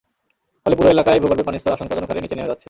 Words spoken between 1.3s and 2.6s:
পানির স্তর আশঙ্কাজনক হারে নিচে নেমে যাচ্ছে।